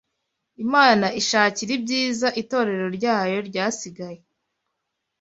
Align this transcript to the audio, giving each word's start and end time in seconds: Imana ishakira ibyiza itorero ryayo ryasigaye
Imana 0.65 1.07
ishakira 1.21 1.71
ibyiza 1.77 2.27
itorero 2.41 2.85
ryayo 2.97 3.37
ryasigaye 3.49 4.19